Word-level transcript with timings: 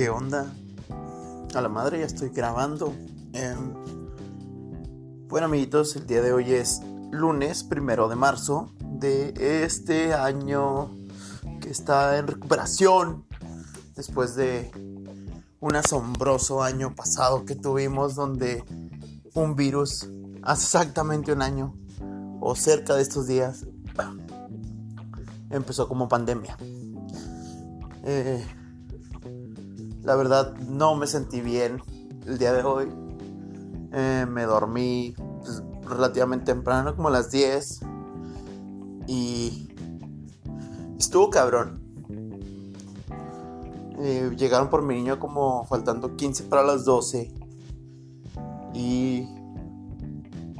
¿Qué 0.00 0.08
onda? 0.08 0.50
A 1.54 1.60
la 1.60 1.68
madre 1.68 1.98
ya 1.98 2.06
estoy 2.06 2.30
grabando. 2.30 2.94
Em, 3.34 3.74
bueno 5.28 5.44
amiguitos, 5.44 5.94
el 5.94 6.06
día 6.06 6.22
de 6.22 6.32
hoy 6.32 6.54
es 6.54 6.80
lunes 7.10 7.64
primero 7.64 8.08
de 8.08 8.16
marzo 8.16 8.72
de 8.80 9.34
este 9.62 10.14
año 10.14 10.90
que 11.60 11.68
está 11.68 12.16
en 12.16 12.28
recuperación 12.28 13.26
después 13.94 14.36
de 14.36 14.70
un 15.60 15.76
asombroso 15.76 16.62
año 16.62 16.94
pasado 16.94 17.44
que 17.44 17.54
tuvimos 17.54 18.14
donde 18.14 18.64
un 19.34 19.54
virus 19.54 20.08
hace 20.40 20.62
exactamente 20.62 21.30
un 21.30 21.42
año 21.42 21.74
o 22.40 22.54
cerca 22.56 22.94
de 22.94 23.02
estos 23.02 23.26
días 23.26 23.66
empezó 25.50 25.88
como 25.88 26.08
pandemia. 26.08 26.56
Eh, 28.04 28.42
la 30.02 30.16
verdad 30.16 30.56
no 30.58 30.94
me 30.94 31.06
sentí 31.06 31.40
bien 31.40 31.82
el 32.26 32.38
día 32.38 32.52
de 32.52 32.62
hoy. 32.62 32.88
Eh, 33.92 34.26
me 34.28 34.44
dormí 34.44 35.14
pues, 35.40 35.62
relativamente 35.88 36.46
temprano, 36.46 36.94
como 36.94 37.08
a 37.08 37.10
las 37.10 37.30
10. 37.30 37.80
Y 39.06 39.68
estuvo 40.98 41.30
cabrón. 41.30 41.80
Eh, 43.98 44.34
llegaron 44.36 44.70
por 44.70 44.82
mi 44.82 44.94
niño 44.94 45.18
como 45.18 45.64
faltando 45.66 46.16
15 46.16 46.44
para 46.44 46.62
las 46.62 46.84
12. 46.84 47.34
Y 48.72 49.26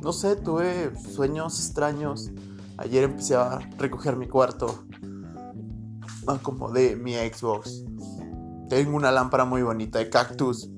no 0.02 0.13
sé, 0.13 0.37
tuve 0.37 0.93
sueños 0.99 1.59
extraños. 1.59 2.30
Ayer 2.77 3.05
empecé 3.05 3.37
a 3.37 3.59
recoger 3.79 4.16
mi 4.16 4.29
cuarto. 4.29 4.85
Como 6.43 6.71
de 6.71 6.97
mi 6.97 7.15
Xbox. 7.15 7.85
Tengo 8.71 8.96
una 8.96 9.10
lámpara 9.10 9.45
muy 9.45 9.63
bonita 9.63 9.99
de 9.99 10.09
cactus. 10.09 10.71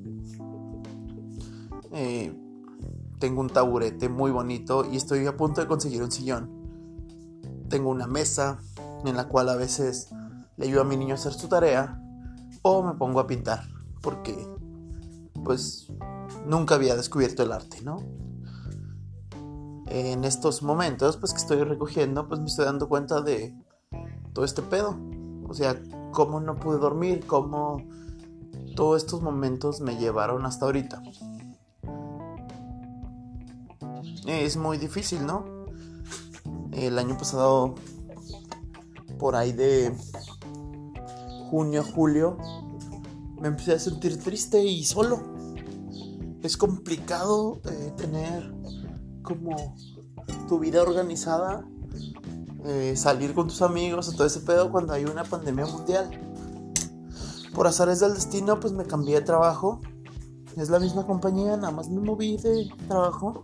Eh, 1.93 2.35
tengo 3.19 3.43
un 3.43 3.51
taburete 3.51 4.09
muy 4.09 4.31
bonito 4.31 4.87
y 4.91 4.97
estoy 4.97 5.27
a 5.27 5.37
punto 5.37 5.61
de 5.61 5.67
conseguir 5.67 6.03
un 6.03 6.11
sillón. 6.11 6.51
Tengo 7.69 7.91
una 7.91 8.07
mesa 8.07 8.61
en 9.05 9.15
la 9.15 9.29
cual 9.29 9.51
a 9.51 9.57
veces 9.57 10.09
le 10.57 10.69
ayudo 10.69 10.81
a 10.81 10.85
mi 10.85 10.97
niño 10.97 11.13
a 11.13 11.19
hacer 11.19 11.35
su 11.35 11.49
tarea 11.49 12.03
o 12.63 12.83
me 12.83 12.95
pongo 12.95 13.21
a 13.21 13.27
pintar 13.27 13.69
porque 14.01 14.49
pues 15.45 15.93
nunca 16.47 16.77
había 16.77 16.97
descubierto 16.97 17.43
el 17.43 17.53
arte, 17.53 17.83
¿no? 17.83 17.99
En 19.89 20.25
estos 20.25 20.63
momentos 20.63 21.19
pues 21.19 21.35
que 21.35 21.41
estoy 21.41 21.63
recogiendo 21.63 22.27
pues 22.27 22.41
me 22.41 22.47
estoy 22.47 22.65
dando 22.65 22.89
cuenta 22.89 23.21
de 23.21 23.55
todo 24.33 24.47
este 24.47 24.63
pedo. 24.63 24.99
O 25.47 25.53
sea, 25.53 25.79
cómo 26.13 26.41
no 26.41 26.57
pude 26.57 26.79
dormir, 26.79 27.27
cómo 27.27 27.83
todos 28.77 29.03
estos 29.03 29.23
momentos 29.23 29.81
me 29.81 29.97
llevaron 29.97 30.47
hasta 30.47 30.67
ahorita. 30.67 31.03
Es 34.27 34.57
muy 34.57 34.79
difícil, 34.79 35.27
¿no? 35.27 35.45
El 36.71 36.99
año 36.99 37.17
pasado, 37.19 37.75
por 39.19 39.35
ahí 39.35 39.53
de 39.53 39.93
junio, 41.51 41.83
julio, 41.83 42.39
me 43.41 43.49
empecé 43.49 43.75
a 43.75 43.79
sentir 43.79 44.23
triste 44.23 44.65
y 44.65 44.85
solo. 44.85 45.21
Es 46.43 46.57
complicado 46.57 47.61
eh, 47.65 47.93
tener 47.97 48.55
como 49.23 49.77
tu 50.49 50.59
vida 50.59 50.83
organizada 50.83 51.67
eh, 52.65 52.95
salir 52.97 53.35
con 53.35 53.49
tus 53.49 53.63
amigos 53.63 54.09
o 54.09 54.13
todo 54.13 54.27
ese 54.27 54.41
pedo 54.41 54.71
cuando 54.71 54.93
hay 54.93 55.05
una 55.05 55.25
pandemia 55.25 55.67
mundial. 55.67 56.11
Por 57.55 57.67
azares 57.67 58.01
del 58.01 58.15
destino, 58.15 58.61
pues 58.61 58.73
me 58.73 58.85
cambié 58.85 59.17
de 59.17 59.23
trabajo. 59.23 59.81
Es 60.57 60.71
la 60.71 60.79
misma 60.79 61.07
compañía, 61.07 61.57
nada 61.57 61.71
más 61.73 61.89
me 61.89 62.01
moví 62.01 62.37
de 62.37 62.69
trabajo. 62.89 63.43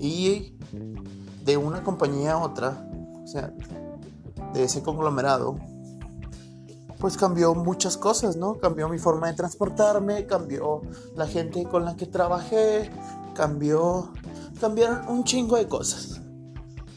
Y 0.00 0.56
de 1.44 1.56
una 1.56 1.82
compañía 1.82 2.32
a 2.32 2.38
otra, 2.38 2.88
o 3.22 3.26
sea, 3.26 3.52
de 4.52 4.64
ese 4.64 4.82
conglomerado, 4.82 5.56
pues 6.98 7.16
cambió 7.16 7.54
muchas 7.54 7.96
cosas, 7.96 8.36
¿no? 8.36 8.58
Cambió 8.58 8.88
mi 8.88 8.98
forma 8.98 9.26
de 9.26 9.34
transportarme, 9.34 10.26
cambió 10.26 10.80
la 11.14 11.26
gente 11.26 11.64
con 11.64 11.84
la 11.84 11.96
que 11.96 12.06
trabajé, 12.06 12.90
cambió, 13.34 14.10
cambiaron 14.60 15.06
un 15.08 15.24
chingo 15.24 15.56
de 15.56 15.68
cosas. 15.68 16.22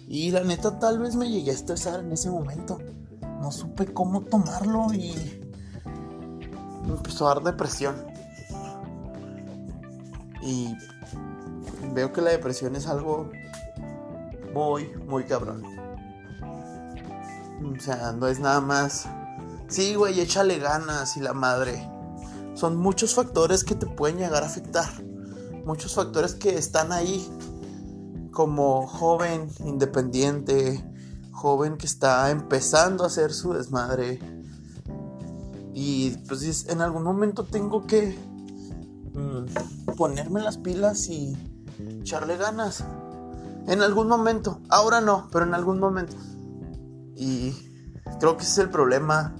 Y 0.07 0.31
la 0.31 0.41
neta 0.41 0.79
tal 0.79 0.99
vez 0.99 1.15
me 1.15 1.29
llegué 1.29 1.51
a 1.51 1.53
estresar 1.53 1.99
en 1.99 2.11
ese 2.13 2.29
momento. 2.29 2.79
No 3.41 3.51
supe 3.51 3.93
cómo 3.93 4.21
tomarlo 4.21 4.93
y 4.93 5.13
me 6.85 6.93
empezó 6.93 7.27
a 7.27 7.35
dar 7.35 7.43
depresión. 7.43 8.07
Y 10.41 10.73
veo 11.93 12.13
que 12.13 12.21
la 12.21 12.31
depresión 12.31 12.75
es 12.77 12.87
algo 12.87 13.29
muy, 14.53 14.89
muy 15.07 15.25
cabrón. 15.25 15.63
O 17.61 17.79
sea, 17.81 18.13
no 18.13 18.27
es 18.27 18.39
nada 18.39 18.61
más. 18.61 19.07
Sí, 19.67 19.95
güey, 19.95 20.21
échale 20.21 20.57
ganas 20.59 21.17
y 21.17 21.19
la 21.19 21.33
madre. 21.33 21.85
Son 22.53 22.77
muchos 22.77 23.13
factores 23.13 23.65
que 23.65 23.75
te 23.75 23.85
pueden 23.85 24.17
llegar 24.17 24.43
a 24.43 24.47
afectar. 24.47 24.87
Muchos 25.65 25.93
factores 25.95 26.33
que 26.33 26.57
están 26.57 26.93
ahí 26.93 27.27
como 28.37 28.85
joven 28.85 29.49
independiente, 29.65 30.85
joven 31.31 31.75
que 31.75 31.87
está 31.87 32.29
empezando 32.29 33.03
a 33.03 33.07
hacer 33.07 33.33
su 33.33 33.53
desmadre. 33.53 34.19
Y 35.73 36.11
pues 36.27 36.67
en 36.69 36.81
algún 36.81 37.01
momento 37.01 37.45
tengo 37.45 37.87
que 37.87 38.15
mm, 39.15 39.95
ponerme 39.95 40.41
las 40.41 40.59
pilas 40.59 41.07
y 41.07 41.35
echarle 41.79 42.37
ganas. 42.37 42.83
En 43.65 43.81
algún 43.81 44.07
momento. 44.07 44.61
Ahora 44.69 45.01
no, 45.01 45.29
pero 45.31 45.43
en 45.43 45.55
algún 45.55 45.79
momento. 45.79 46.15
Y 47.15 47.55
creo 48.19 48.37
que 48.37 48.43
ese 48.43 48.51
es 48.51 48.57
el 48.59 48.69
problema 48.69 49.33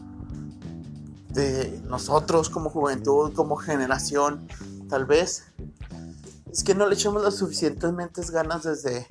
de 1.30 1.84
nosotros 1.88 2.50
como 2.50 2.72
juventud, 2.72 3.32
como 3.36 3.58
generación. 3.58 4.48
Tal 4.90 5.06
vez 5.06 5.54
es 6.58 6.64
que 6.64 6.74
no 6.74 6.88
le 6.88 6.96
echamos 6.96 7.22
las 7.22 7.36
suficientemente 7.36 8.20
ganas 8.32 8.64
desde 8.64 9.06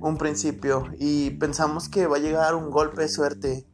un 0.00 0.18
principio 0.18 0.88
y 0.98 1.30
pensamos 1.30 1.88
que 1.88 2.08
va 2.08 2.16
a 2.16 2.18
llegar 2.18 2.56
un 2.56 2.72
golpe 2.72 3.02
de 3.02 3.08
suerte 3.08 3.68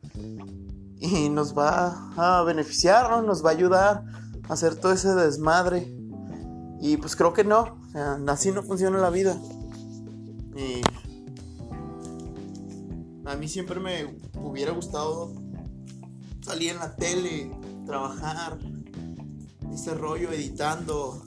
y 0.99 1.31
nos 1.31 1.57
va 1.57 2.13
a 2.19 2.43
beneficiar, 2.43 3.25
nos 3.25 3.43
va 3.43 3.49
a 3.49 3.53
ayudar 3.55 4.05
a 4.47 4.53
hacer 4.53 4.75
todo 4.75 4.93
ese 4.93 5.15
desmadre. 5.15 5.91
Y 6.83 6.99
pues 6.99 7.17
creo 7.17 7.33
que 7.33 7.45
no, 7.45 7.81
así 8.29 8.53
no 8.53 8.63
funciona 8.63 8.99
la 8.99 9.09
vida. 9.09 9.41
Y 10.55 10.83
a 13.25 13.37
mí 13.37 13.49
siempre 13.49 13.81
me 13.81 14.19
hubiera 14.39 14.73
gustado 14.73 15.33
salir 16.43 16.73
en 16.73 16.79
la 16.79 16.95
tele, 16.95 17.51
trabajar, 17.87 18.59
ese 19.73 19.95
rollo, 19.95 20.31
editando, 20.31 21.23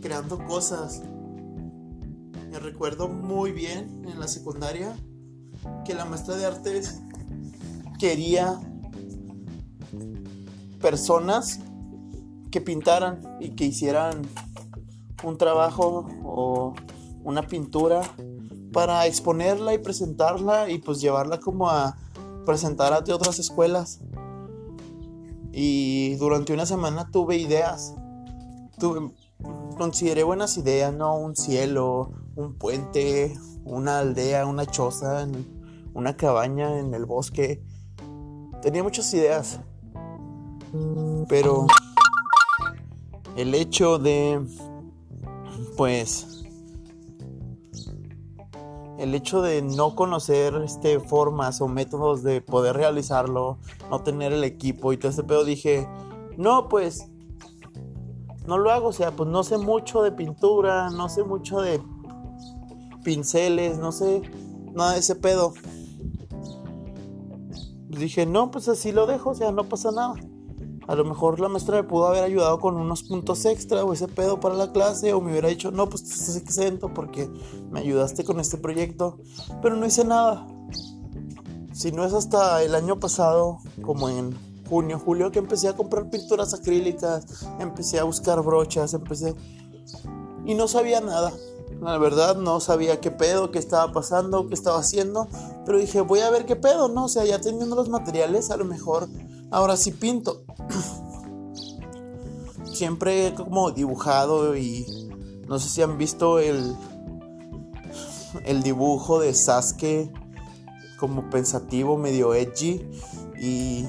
creando 0.00 0.42
cosas 0.46 1.02
recuerdo 2.58 3.08
muy 3.08 3.52
bien 3.52 4.04
en 4.06 4.20
la 4.20 4.28
secundaria 4.28 4.96
que 5.84 5.94
la 5.94 6.04
maestra 6.04 6.36
de 6.36 6.46
artes 6.46 7.00
quería 7.98 8.60
personas 10.80 11.60
que 12.50 12.60
pintaran 12.60 13.20
y 13.40 13.50
que 13.50 13.64
hicieran 13.64 14.22
un 15.24 15.38
trabajo 15.38 16.06
o 16.24 16.74
una 17.24 17.42
pintura 17.42 18.02
para 18.72 19.06
exponerla 19.06 19.74
y 19.74 19.78
presentarla 19.78 20.70
y 20.70 20.78
pues 20.78 21.00
llevarla 21.00 21.40
como 21.40 21.68
a 21.68 21.96
presentar 22.44 22.92
a 22.92 22.98
otras 22.98 23.38
escuelas. 23.38 24.00
Y 25.52 26.14
durante 26.16 26.52
una 26.52 26.66
semana 26.66 27.10
tuve 27.10 27.36
ideas. 27.36 27.94
Tuve, 28.78 29.12
consideré 29.76 30.22
buenas 30.22 30.56
ideas, 30.58 30.92
¿no? 30.92 31.16
Un 31.16 31.34
cielo, 31.34 32.12
un 32.36 32.54
puente, 32.54 33.36
una 33.64 33.98
aldea, 33.98 34.46
una 34.46 34.66
choza, 34.66 35.26
una 35.94 36.16
cabaña 36.16 36.78
en 36.78 36.94
el 36.94 37.06
bosque. 37.06 37.62
Tenía 38.62 38.82
muchas 38.82 39.12
ideas. 39.14 39.60
Pero 41.28 41.66
el 43.36 43.54
hecho 43.54 43.98
de, 43.98 44.40
pues, 45.76 46.44
el 48.98 49.14
hecho 49.14 49.40
de 49.40 49.62
no 49.62 49.94
conocer 49.94 50.54
este, 50.56 51.00
formas 51.00 51.60
o 51.60 51.68
métodos 51.68 52.22
de 52.22 52.42
poder 52.42 52.76
realizarlo, 52.76 53.58
no 53.90 54.02
tener 54.02 54.32
el 54.32 54.44
equipo 54.44 54.92
y 54.92 54.98
todo 54.98 55.10
ese 55.10 55.24
pedo, 55.24 55.44
dije, 55.44 55.88
no, 56.36 56.68
pues, 56.68 57.08
no 58.46 58.58
lo 58.58 58.70
hago, 58.70 58.88
o 58.88 58.92
sea, 58.92 59.10
pues 59.10 59.28
no 59.28 59.42
sé 59.42 59.58
mucho 59.58 60.02
de 60.02 60.12
pintura, 60.12 60.90
no 60.90 61.08
sé 61.08 61.24
mucho 61.24 61.60
de 61.60 61.80
pinceles, 63.06 63.78
no 63.78 63.92
sé, 63.92 64.20
nada 64.74 64.94
de 64.94 64.98
ese 64.98 65.14
pedo. 65.14 65.54
Dije, 67.88 68.26
no, 68.26 68.50
pues 68.50 68.68
así 68.68 68.90
lo 68.90 69.06
dejo, 69.06 69.30
o 69.30 69.34
sea, 69.36 69.52
no 69.52 69.68
pasa 69.68 69.92
nada. 69.92 70.14
A 70.88 70.94
lo 70.96 71.04
mejor 71.04 71.38
la 71.38 71.48
maestra 71.48 71.76
me 71.76 71.88
pudo 71.88 72.08
haber 72.08 72.24
ayudado 72.24 72.58
con 72.58 72.76
unos 72.76 73.04
puntos 73.04 73.44
extra 73.44 73.84
o 73.84 73.92
ese 73.92 74.08
pedo 74.08 74.40
para 74.40 74.56
la 74.56 74.72
clase 74.72 75.12
o 75.12 75.20
me 75.20 75.30
hubiera 75.30 75.48
dicho, 75.48 75.70
no, 75.70 75.88
pues 75.88 76.02
estás 76.02 76.36
exento 76.36 76.92
porque 76.92 77.30
me 77.70 77.78
ayudaste 77.78 78.24
con 78.24 78.40
este 78.40 78.56
proyecto. 78.56 79.18
Pero 79.62 79.76
no 79.76 79.86
hice 79.86 80.04
nada. 80.04 80.44
Si 81.72 81.92
no 81.92 82.04
es 82.04 82.12
hasta 82.12 82.60
el 82.64 82.74
año 82.74 82.98
pasado, 82.98 83.58
como 83.82 84.08
en 84.08 84.36
junio, 84.68 84.98
julio, 84.98 85.30
que 85.30 85.38
empecé 85.38 85.68
a 85.68 85.76
comprar 85.76 86.10
pinturas 86.10 86.54
acrílicas, 86.54 87.46
empecé 87.60 88.00
a 88.00 88.04
buscar 88.04 88.42
brochas, 88.42 88.94
empecé... 88.94 89.32
Y 90.44 90.54
no 90.54 90.66
sabía 90.66 91.00
nada. 91.00 91.32
La 91.80 91.98
verdad 91.98 92.36
no 92.36 92.60
sabía 92.60 93.00
qué 93.00 93.10
pedo, 93.10 93.50
qué 93.50 93.58
estaba 93.58 93.92
pasando, 93.92 94.48
qué 94.48 94.54
estaba 94.54 94.78
haciendo. 94.78 95.28
Pero 95.64 95.78
dije, 95.78 96.00
voy 96.00 96.20
a 96.20 96.30
ver 96.30 96.46
qué 96.46 96.56
pedo, 96.56 96.88
¿no? 96.88 97.04
O 97.04 97.08
sea, 97.08 97.24
ya 97.24 97.40
teniendo 97.40 97.76
los 97.76 97.88
materiales, 97.88 98.50
a 98.50 98.56
lo 98.56 98.64
mejor 98.64 99.08
ahora 99.50 99.76
sí 99.76 99.92
pinto. 99.92 100.44
Siempre 102.72 103.34
como 103.34 103.70
dibujado 103.70 104.56
y 104.56 104.86
no 105.48 105.58
sé 105.58 105.68
si 105.68 105.82
han 105.82 105.96
visto 105.98 106.38
el, 106.38 106.76
el 108.44 108.62
dibujo 108.62 109.20
de 109.20 109.32
Sasuke 109.34 110.12
como 110.98 111.30
pensativo, 111.30 111.96
medio 111.96 112.34
edgy. 112.34 112.84
Y 113.38 113.86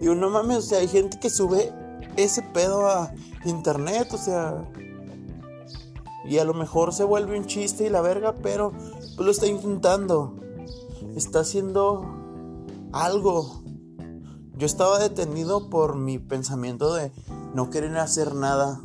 y 0.00 0.06
no 0.06 0.30
mames, 0.30 0.56
o 0.56 0.62
sea, 0.62 0.78
hay 0.78 0.88
gente 0.88 1.18
que 1.20 1.28
sube 1.28 1.72
ese 2.16 2.42
pedo 2.42 2.88
a 2.88 3.12
internet, 3.44 4.08
o 4.12 4.18
sea. 4.18 4.64
Y 6.24 6.38
a 6.38 6.44
lo 6.44 6.54
mejor 6.54 6.92
se 6.92 7.04
vuelve 7.04 7.38
un 7.38 7.46
chiste 7.46 7.86
y 7.86 7.90
la 7.90 8.00
verga, 8.00 8.34
pero 8.42 8.72
pues 8.72 9.18
lo 9.18 9.30
está 9.30 9.46
intentando. 9.46 10.36
Está 11.16 11.40
haciendo 11.40 12.04
algo. 12.92 13.62
Yo 14.56 14.66
estaba 14.66 14.98
detenido 14.98 15.70
por 15.70 15.96
mi 15.96 16.18
pensamiento 16.18 16.92
de 16.94 17.12
no 17.54 17.70
querer 17.70 17.96
hacer 17.96 18.34
nada, 18.34 18.80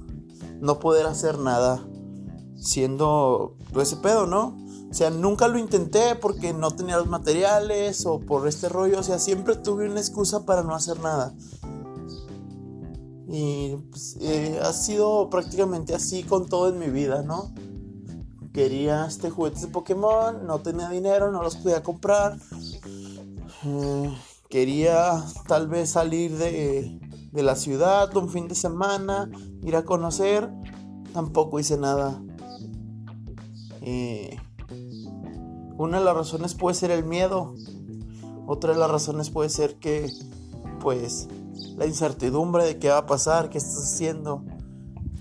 no 0.62 0.80
poder 0.80 1.06
hacer 1.06 1.38
nada, 1.38 1.86
siendo 2.56 3.58
pues, 3.74 3.92
ese 3.92 4.02
pedo, 4.02 4.26
¿no? 4.26 4.56
O 4.90 4.94
sea, 4.94 5.10
nunca 5.10 5.50
lo 5.50 5.58
intenté 5.58 6.16
porque 6.16 6.54
no 6.54 6.72
tenía 6.72 6.98
los 6.98 7.08
materiales 7.08 8.06
o 8.06 8.20
por 8.20 8.48
este 8.48 8.70
rollo. 8.70 9.00
O 9.00 9.04
sea, 9.04 9.20
siempre 9.20 9.58
tuve 9.58 9.90
una 9.90 10.00
excusa 10.00 10.46
para 10.46 10.64
no 10.64 10.74
hacer 10.74 11.00
nada. 11.02 11.34
Y 13.28 13.76
pues, 13.90 14.18
eh, 14.22 14.60
ha 14.62 14.72
sido 14.74 15.30
prácticamente 15.30 15.96
así 15.96 16.24
con 16.24 16.48
todo 16.48 16.70
en 16.70 16.80
mi 16.80 16.88
vida, 16.88 17.24
¿no? 17.24 17.54
Quería 18.54 19.06
este 19.06 19.30
juguete 19.30 19.62
de 19.62 19.68
Pokémon, 19.68 20.46
no 20.46 20.60
tenía 20.60 20.90
dinero, 20.90 21.32
no 21.32 21.42
los 21.42 21.58
podía 21.58 21.84
comprar. 21.84 22.38
Eh, 23.66 24.18
quería 24.50 25.24
tal 25.48 25.68
vez 25.68 25.90
salir 25.90 26.38
de, 26.38 27.00
de 27.32 27.44
la 27.44 27.56
ciudad 27.56 28.16
un 28.16 28.30
fin 28.30 28.48
de 28.48 28.56
semana, 28.56 29.30
ir 29.62 29.76
a 29.76 29.84
conocer. 29.84 30.50
Tampoco 31.14 31.60
hice 31.60 31.78
nada. 31.78 32.22
Eh, 33.82 34.38
una 35.78 36.00
de 36.00 36.06
las 36.06 36.16
razones 36.16 36.54
puede 36.54 36.76
ser 36.76 36.92
el 36.92 37.04
miedo. 37.04 37.56
Otra 38.48 38.74
de 38.74 38.80
las 38.80 38.90
razones 38.90 39.30
puede 39.30 39.50
ser 39.50 39.76
que, 39.76 40.10
pues, 40.80 41.28
la 41.78 41.86
incertidumbre 41.86 42.66
de 42.66 42.80
qué 42.80 42.90
va 42.90 43.00
a 43.00 43.06
pasar, 43.06 43.50
qué 43.50 43.58
estás 43.58 43.94
haciendo. 43.94 44.44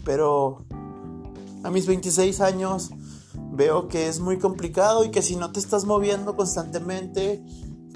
Pero 0.04 0.64
a 1.62 1.70
mis 1.70 1.86
26 1.86 2.40
años 2.40 2.90
veo 3.52 3.88
que 3.88 4.08
es 4.08 4.20
muy 4.20 4.38
complicado 4.38 5.04
y 5.04 5.10
que 5.10 5.22
si 5.22 5.36
no 5.36 5.52
te 5.52 5.60
estás 5.60 5.84
moviendo 5.84 6.36
constantemente, 6.36 7.44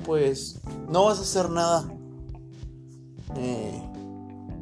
pues 0.05 0.61
no 0.88 1.05
vas 1.05 1.19
a 1.19 1.23
hacer 1.23 1.50
nada. 1.50 1.93
Eh, 3.37 3.82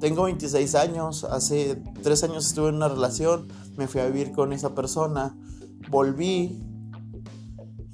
tengo 0.00 0.24
26 0.24 0.74
años, 0.74 1.24
hace 1.24 1.82
3 2.02 2.24
años 2.24 2.46
estuve 2.46 2.68
en 2.68 2.76
una 2.76 2.88
relación, 2.88 3.48
me 3.76 3.86
fui 3.86 4.00
a 4.00 4.06
vivir 4.06 4.32
con 4.32 4.52
esa 4.52 4.74
persona, 4.74 5.36
volví 5.90 6.60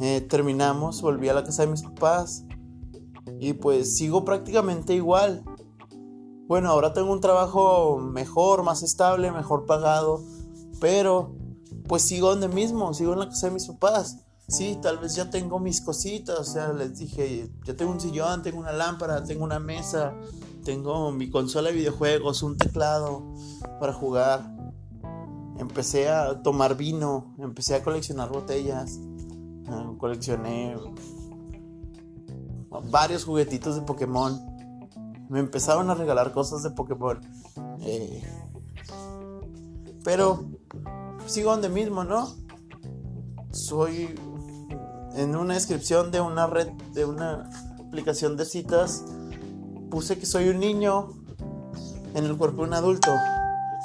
eh, 0.05 0.20
terminamos, 0.20 1.00
volví 1.00 1.29
a 1.29 1.34
la 1.34 1.44
casa 1.44 1.62
de 1.62 1.70
mis 1.70 1.82
papás 1.82 2.44
y 3.38 3.52
pues 3.52 3.96
sigo 3.96 4.25
prácticamente 4.25 4.96
igual. 4.96 5.44
Bueno, 6.49 6.71
ahora 6.71 6.93
tengo 6.93 7.12
un 7.12 7.21
trabajo 7.21 7.99
mejor, 7.99 8.62
más 8.62 8.83
estable, 8.83 9.31
mejor 9.33 9.65
pagado, 9.67 10.23
pero 10.81 11.35
pues 11.89 12.03
sigo 12.03 12.31
donde 12.31 12.49
mismo, 12.49 12.93
sigo 12.94 13.12
en 13.12 13.21
la 13.21 13.29
casa 13.29 13.49
de 13.49 13.55
mis 13.55 13.67
papás. 13.67 14.19
Sí, 14.49 14.79
tal 14.83 14.99
vez 14.99 15.15
ya 15.15 15.31
tengo 15.31 15.59
mis 15.61 15.81
cositas, 15.81 16.39
o 16.39 16.44
sea, 16.44 16.73
les 16.73 16.99
dije, 16.99 17.50
ya 17.65 17.75
tengo 17.75 17.93
un 17.93 18.00
sillón, 18.00 18.43
tengo 18.43 18.59
una 18.59 18.73
lámpara, 18.73 19.23
tengo 19.25 19.44
una 19.44 19.59
mesa, 19.59 20.15
tengo 20.65 21.11
mi 21.12 21.31
consola 21.31 21.71
de 21.71 21.77
videojuegos, 21.77 22.43
un 22.43 22.59
teclado 22.59 23.23
para 23.81 23.93
jugar. 23.93 24.55
Empecé 25.59 26.11
a 26.11 26.43
tomar 26.43 26.77
vino, 26.77 27.35
empecé 27.39 27.75
a 27.77 27.83
coleccionar 27.83 28.31
botellas 28.31 28.99
coleccioné 29.99 30.77
varios 32.91 33.25
juguetitos 33.25 33.77
de 33.77 33.83
Pokémon. 33.83 34.41
Me 35.32 35.40
empezaron 35.40 35.88
a 35.88 35.94
regalar 35.94 36.32
cosas 36.32 36.62
de 36.62 36.73
Pokémon. 36.73 37.19
Eh, 37.81 38.23
pero 40.05 40.44
sigo 41.25 41.52
donde 41.52 41.70
mismo, 41.70 42.05
¿no? 42.05 42.29
Soy 43.50 44.14
en 45.14 45.34
una 45.34 45.55
descripción 45.55 46.11
de 46.11 46.20
una 46.20 46.46
red, 46.46 46.69
de 46.93 47.06
una 47.06 47.49
aplicación 47.81 48.37
de 48.37 48.44
citas, 48.44 49.06
puse 49.90 50.19
que 50.19 50.26
soy 50.26 50.50
un 50.50 50.61
niño 50.61 51.08
en 52.14 52.26
el 52.26 52.37
cuerpo 52.37 52.61
de 52.61 52.69
un 52.69 52.75
adulto. 52.75 53.11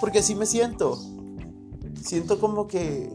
Porque 0.02 0.20
así 0.20 0.36
me 0.36 0.46
siento. 0.46 1.00
Siento 2.04 2.42
como 2.42 2.68
que 2.68 3.10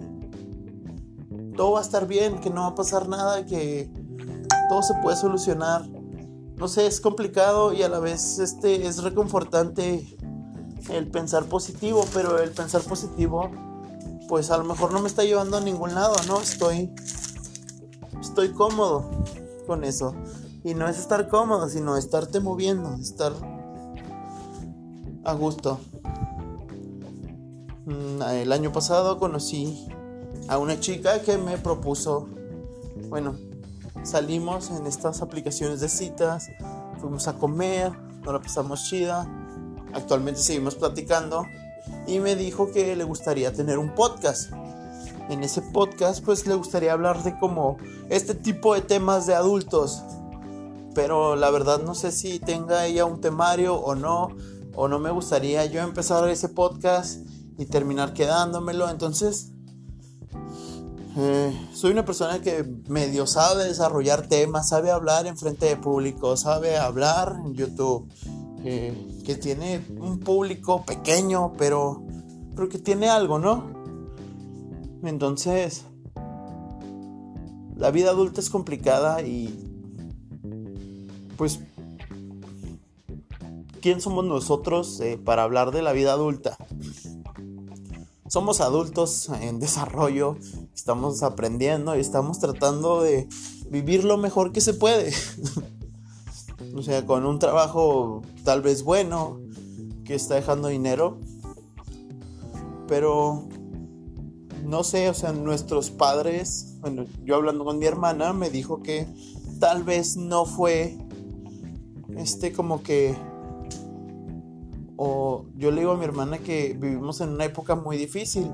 todo 1.55 1.73
va 1.73 1.81
a 1.81 1.83
estar 1.83 2.07
bien, 2.07 2.41
que 2.41 2.49
no 2.49 2.63
va 2.63 2.69
a 2.69 2.75
pasar 2.75 3.11
nada, 3.11 3.45
que 3.45 3.93
todo 4.71 4.83
se 4.83 4.95
puede 5.03 5.19
solucionar. 5.19 5.85
No 6.63 6.69
sé, 6.69 6.87
es 6.87 7.01
complicado 7.01 7.73
y 7.73 7.83
a 7.83 7.89
la 7.89 7.99
vez 7.99 8.39
este 8.39 8.87
es 8.87 9.03
reconfortante 9.03 10.17
el 10.91 11.11
pensar 11.11 11.47
positivo, 11.47 12.05
pero 12.15 12.39
el 12.39 12.53
pensar 12.53 12.83
positivo 12.83 13.51
pues 14.29 14.53
a 14.53 14.59
lo 14.59 14.63
mejor 14.63 14.93
no 14.93 15.01
me 15.01 15.09
está 15.09 15.25
llevando 15.25 15.57
a 15.57 15.61
ningún 15.61 15.93
lado, 15.93 16.15
¿no? 16.29 16.41
Estoy 16.41 16.95
estoy 18.21 18.53
cómodo 18.53 19.11
con 19.67 19.83
eso. 19.83 20.15
Y 20.63 20.75
no 20.75 20.87
es 20.87 21.01
estar 21.01 21.29
cómodo, 21.29 21.69
sino 21.69 21.97
estarte 21.97 22.39
moviendo, 22.39 22.95
estar 22.95 23.33
a 25.25 25.33
gusto. 25.33 25.81
Mm, 27.87 28.23
el 28.23 28.53
año 28.53 28.71
pasado 28.71 29.19
conocí 29.19 29.89
a 30.47 30.59
una 30.59 30.79
chica 30.79 31.23
que 31.23 31.39
me 31.39 31.59
propuso, 31.59 32.29
bueno, 33.09 33.35
salimos 34.03 34.71
en 34.71 34.87
estas 34.87 35.23
aplicaciones 35.23 35.81
de 35.81 35.89
citas, 35.89 36.51
fuimos 37.01 37.29
a 37.29 37.35
comer, 37.35 37.93
nos 38.23 38.33
la 38.33 38.41
pasamos 38.41 38.85
chida, 38.85 39.29
actualmente 39.93 40.41
seguimos 40.41 40.75
platicando 40.75 41.45
y 42.07 42.19
me 42.21 42.37
dijo 42.37 42.71
que 42.71 42.95
le 42.97 43.05
gustaría 43.05 43.53
tener 43.53 43.79
un 43.79 43.95
podcast. 43.95 44.53
En 45.29 45.43
ese 45.43 45.63
podcast 45.63 46.25
pues 46.25 46.47
le 46.47 46.55
gustaría 46.55 46.93
hablar 46.93 47.23
de 47.23 47.39
como 47.39 47.77
este 48.09 48.35
tipo 48.35 48.75
de 48.75 48.83
temas 48.83 49.27
de 49.27 49.35
adultos, 49.35 50.03
pero 50.95 51.37
la 51.37 51.51
verdad 51.51 51.81
no 51.83 51.95
sé 51.95 52.13
si 52.13 52.39
tenga 52.39 52.87
ella 52.87 53.05
un 53.05 53.21
temario 53.21 53.77
o 53.77 53.95
no, 53.95 54.29
o 54.75 54.89
no 54.89 54.99
me 54.99 55.11
gustaría 55.11 55.65
yo 55.67 55.81
empezar 55.83 56.29
ese 56.29 56.49
podcast 56.49 57.21
y 57.59 57.67
terminar 57.67 58.15
quedándomelo, 58.15 58.91
entonces 58.91 59.52
eh, 61.17 61.69
soy 61.73 61.93
una 61.93 62.05
persona 62.05 62.41
que 62.41 62.65
medio 62.89 63.27
sabe 63.27 63.65
desarrollar 63.65 64.27
temas, 64.29 64.69
sabe 64.69 64.91
hablar 64.91 65.27
en 65.27 65.37
frente 65.37 65.67
de 65.67 65.77
público, 65.77 66.37
sabe 66.37 66.77
hablar 66.77 67.37
en 67.45 67.55
YouTube, 67.55 68.09
que 68.63 69.39
tiene 69.41 69.85
un 69.99 70.21
público 70.21 70.85
pequeño, 70.85 71.53
pero, 71.59 72.03
pero 72.55 72.69
que 72.69 72.79
tiene 72.79 73.09
algo, 73.09 73.39
¿no? 73.39 73.83
Entonces, 75.03 75.85
la 77.77 77.91
vida 77.91 78.11
adulta 78.11 78.41
es 78.41 78.49
complicada 78.49 79.23
y 79.23 79.69
pues, 81.37 81.59
¿quién 83.81 84.01
somos 84.01 84.25
nosotros 84.25 85.01
eh, 85.01 85.19
para 85.23 85.43
hablar 85.43 85.73
de 85.73 85.83
la 85.83 85.93
vida 85.93 86.13
adulta? 86.13 86.57
Somos 88.33 88.63
adultos 88.63 89.29
en 89.43 89.59
desarrollo, 89.59 90.39
estamos 90.75 91.23
aprendiendo 91.23 91.95
y 91.95 92.01
estamos 92.01 92.39
tratando 92.39 93.03
de 93.03 93.29
vivir 93.69 94.05
lo 94.05 94.17
mejor 94.17 94.53
que 94.53 94.63
se 94.63 94.73
puede. 94.73 95.13
o 96.75 96.81
sea, 96.81 97.05
con 97.05 97.27
un 97.27 97.39
trabajo 97.39 98.23
tal 98.43 98.63
vez 98.63 98.85
bueno, 98.85 99.39
que 100.07 100.15
está 100.15 100.37
dejando 100.37 100.69
dinero, 100.69 101.19
pero 102.89 103.47
no 104.65 104.83
sé, 104.83 105.11
o 105.11 105.15
sea, 105.15 105.33
nuestros 105.33 105.91
padres, 105.91 106.77
bueno, 106.81 107.05
yo 107.27 107.37
hablando 107.37 107.67
con 107.67 107.79
mi 107.79 107.85
hermana, 107.85 108.33
me 108.33 108.49
dijo 108.49 108.83
que 108.83 109.07
tal 109.61 109.83
vez 109.85 110.17
no 110.17 110.47
fue 110.47 110.97
este 112.17 112.55
como 112.55 112.83
que 112.83 113.15
O 114.97 115.47
yo 115.57 115.71
le 115.71 115.81
digo 115.81 115.93
a 115.93 115.97
mi 115.97 116.05
hermana 116.05 116.39
que 116.39 116.77
vivimos 116.79 117.21
en 117.21 117.31
una 117.31 117.45
época 117.45 117.75
muy 117.75 117.97
difícil 117.97 118.51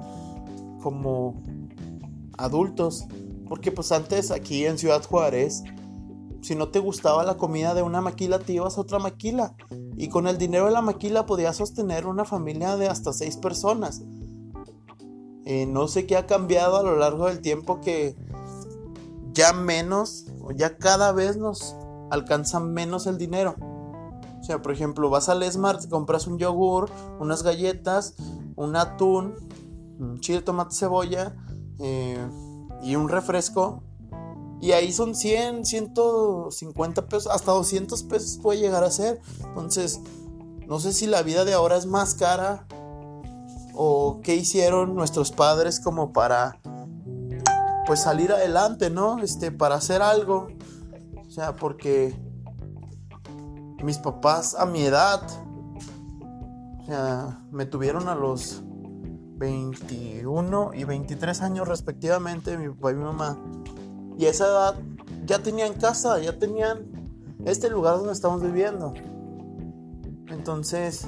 como 0.83 1.43
adultos. 2.37 3.07
Porque 3.49 3.73
pues 3.73 3.93
antes 3.93 4.31
aquí 4.31 4.67
en 4.67 4.79
Ciudad 4.79 5.05
Juárez, 5.05 5.63
si 6.43 6.55
no 6.55 6.69
te 6.69 6.79
gustaba 6.79 7.25
la 7.25 7.37
comida 7.37 7.75
de 7.75 7.83
una 7.83 8.01
maquila, 8.01 8.39
te 8.39 8.53
ibas 8.53 8.79
a 8.79 8.83
otra 8.83 8.99
maquila. 8.99 9.55
Y 9.97 10.09
con 10.09 10.27
el 10.29 10.39
dinero 10.39 10.67
de 10.67 10.73
la 10.73 10.83
maquila 10.83 11.27
podías 11.27 11.57
sostener 11.57 12.07
una 12.07 12.25
familia 12.25 12.77
de 12.77 12.89
hasta 12.89 13.13
seis 13.13 13.37
personas. 13.37 14.03
Eh, 15.45 15.67
no 15.67 15.89
sé 15.89 16.07
qué 16.07 16.17
ha 16.17 16.27
cambiado 16.27 16.77
a 16.77 16.83
lo 16.83 16.97
largo 16.97 17.27
del 17.27 17.41
tiempo 17.41 17.81
que 17.81 18.15
ya 19.33 19.53
menos, 19.53 20.27
o 20.43 20.53
ya 20.53 20.77
cada 20.77 21.13
vez 21.13 21.37
nos 21.37 21.75
alcanza 22.11 22.61
menos 22.61 23.07
el 23.07 23.19
dinero. 23.19 23.55
O 24.41 24.45
sea, 24.45 24.63
por 24.63 24.73
ejemplo, 24.73 25.11
vas 25.11 25.29
al 25.29 25.43
Smart, 25.51 25.89
compras 25.89 26.27
un 26.27 26.39
yogur, 26.39 26.91
unas 27.19 27.43
galletas, 27.43 28.15
un 28.57 28.77
atún, 28.77 29.35
un 29.99 30.21
chile, 30.21 30.43
tomate, 30.43 30.75
cebolla 30.75 31.35
eh, 31.79 32.27
y 32.83 32.97
un 32.97 33.09
refresco. 33.09 33.83
Y 34.61 34.73
ahí 34.73 34.93
son 34.93 35.15
100, 35.15 35.65
150 35.65 37.07
pesos, 37.07 37.33
hasta 37.33 37.53
200 37.53 38.03
pesos 38.05 38.39
puede 38.43 38.61
llegar 38.61 38.85
a 38.85 38.91
ser. 38.91 39.21
Entonces, 39.45 40.01
no 40.67 40.81
sé 40.81 40.93
si 40.93 41.07
la 41.07 41.23
vida 41.23 41.45
de 41.45 41.55
ahora 41.55 41.77
es 41.77 41.87
más 41.87 42.15
cara 42.15 42.67
o 43.75 44.21
qué 44.23 44.35
hicieron 44.35 44.95
nuestros 44.95 45.31
padres 45.31 45.79
como 45.81 46.13
para 46.13 46.59
pues 47.87 48.03
salir 48.03 48.33
adelante, 48.33 48.91
¿no? 48.91 49.23
Este, 49.23 49.53
para 49.53 49.77
hacer 49.77 50.03
algo. 50.03 50.49
O 51.27 51.31
sea, 51.31 51.57
porque 51.57 52.15
mis 53.83 53.99
papás 53.99 54.55
a 54.55 54.67
mi 54.67 54.83
edad, 54.83 55.23
o 56.81 56.85
sea, 56.85 57.41
me 57.51 57.67
tuvieron 57.67 58.09
a 58.09 58.15
los 58.15 58.63
21 59.37 60.71
y 60.75 60.85
23 60.85 61.43
años 61.43 61.69
respectivamente, 61.69 62.57
mi 62.57 62.69
papá 62.69 62.93
y 62.93 62.95
mi 62.95 63.05
mamá. 63.05 63.39
Y 64.17 64.27
a 64.27 64.31
esa 64.31 64.47
edad 64.47 64.75
ya 65.27 65.41
tenían 65.41 65.75
casa, 65.75 66.19
ya 66.19 66.39
tenían 66.39 66.87
este 67.45 67.71
lugar 67.71 67.99
donde 67.99 68.13
estamos 68.13 68.43
viviendo. 68.43 68.95
Entonces, 70.29 71.07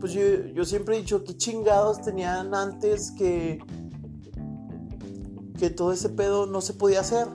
pues 0.00 0.12
yo, 0.12 0.22
yo 0.54 0.64
siempre 0.64 0.96
he 0.96 1.00
dicho, 1.00 1.22
¿qué 1.24 1.36
chingados 1.36 2.00
tenían 2.00 2.54
antes 2.54 3.10
que 3.12 3.60
que 5.58 5.70
todo 5.70 5.92
ese 5.92 6.08
pedo 6.08 6.46
no 6.46 6.60
se 6.60 6.74
podía 6.74 7.00
hacer. 7.00 7.28